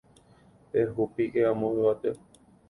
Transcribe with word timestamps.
Pehupíke 0.71 1.39
amo 1.51 1.67
yvate 1.75 2.09